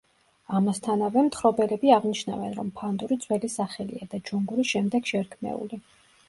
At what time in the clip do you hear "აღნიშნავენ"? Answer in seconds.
1.97-2.55